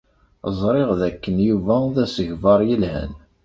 Ẓriɣ 0.59 0.89
dakken 0.99 1.37
Yuba 1.47 1.75
d 1.95 1.97
asegbar 2.05 2.59
yelhan. 2.69 3.11